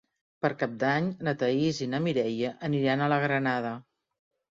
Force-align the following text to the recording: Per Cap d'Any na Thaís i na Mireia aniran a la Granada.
Per 0.43 0.49
Cap 0.59 0.71
d'Any 0.83 1.09
na 1.27 1.33
Thaís 1.43 1.81
i 1.87 1.87
na 1.91 1.99
Mireia 2.05 2.55
aniran 2.69 3.05
a 3.05 3.11
la 3.13 3.21
Granada. 3.25 3.75